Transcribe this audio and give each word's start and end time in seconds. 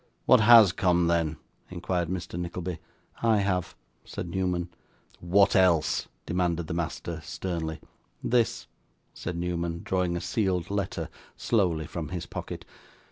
'What 0.25 0.39
HAS 0.39 0.71
come, 0.71 1.05
then?' 1.05 1.37
inquired 1.69 2.09
Mr. 2.09 2.33
Nickleby. 2.39 2.79
'I 3.21 3.37
have,' 3.37 3.75
said 4.03 4.27
Newman. 4.29 4.69
'What 5.19 5.55
else?' 5.55 6.07
demanded 6.25 6.65
the 6.65 6.73
master, 6.73 7.21
sternly. 7.23 7.79
'This,' 8.23 8.65
said 9.13 9.37
Newman, 9.37 9.81
drawing 9.83 10.17
a 10.17 10.19
sealed 10.21 10.71
letter 10.71 11.07
slowly 11.37 11.85
from 11.85 12.09
his 12.09 12.25
pocket. 12.25 12.65